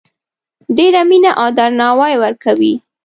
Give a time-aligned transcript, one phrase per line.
[0.77, 2.73] ډیره مینه او درناوی ورکوي